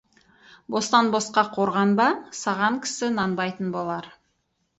Бостан-босқа 0.75 1.43
қорғанба, 1.57 2.07
саған 2.39 2.81
кісі 2.87 3.11
нанбайтын 3.19 3.71
болар. 3.79 4.11